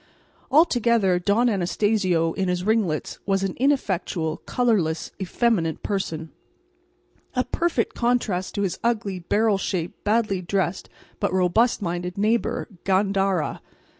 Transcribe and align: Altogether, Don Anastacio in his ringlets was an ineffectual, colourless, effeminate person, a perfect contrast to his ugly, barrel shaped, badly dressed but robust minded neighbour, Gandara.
Altogether, 0.49 1.19
Don 1.19 1.47
Anastacio 1.47 2.33
in 2.33 2.47
his 2.47 2.63
ringlets 2.63 3.19
was 3.27 3.43
an 3.43 3.53
ineffectual, 3.57 4.37
colourless, 4.47 5.11
effeminate 5.21 5.83
person, 5.83 6.31
a 7.35 7.43
perfect 7.43 7.93
contrast 7.93 8.55
to 8.55 8.63
his 8.63 8.79
ugly, 8.83 9.19
barrel 9.19 9.59
shaped, 9.59 10.03
badly 10.03 10.41
dressed 10.41 10.89
but 11.19 11.31
robust 11.31 11.83
minded 11.83 12.17
neighbour, 12.17 12.67
Gandara. 12.83 13.61